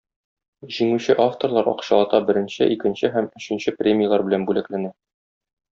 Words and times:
Җиңүче 0.77 1.15
авторлар 1.25 1.69
акчалата 1.73 2.21
беренче, 2.31 2.71
икенче 2.77 3.13
һәм 3.19 3.31
өченче 3.41 3.75
премияләр 3.83 4.29
белән 4.31 4.49
бүләкләнә. 4.51 4.95